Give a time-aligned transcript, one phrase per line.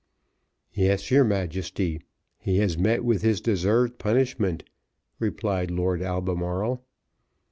[0.73, 2.01] "Yes, your Majesty,
[2.39, 4.63] he has met with his deserved punishment,"
[5.19, 6.83] replied Lord Albemarle.